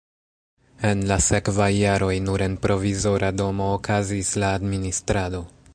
[0.91, 5.45] En la sekvaj jaroj nur en provizora domo okazis la administrado.